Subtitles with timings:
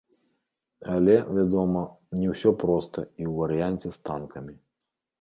[0.93, 1.83] Але, вядома,
[2.23, 4.53] не ўсё проста і ў варыянце з танкамі.